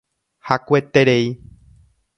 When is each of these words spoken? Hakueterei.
Hakueterei. 0.49 1.23